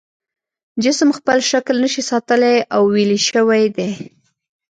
جسم 0.83 1.09
خپل 1.17 1.37
شکل 1.51 1.75
نشي 1.83 2.03
ساتلی 2.11 2.55
او 2.75 2.81
ویلې 2.93 3.19
شوی 3.29 3.63
دی. 3.75 3.89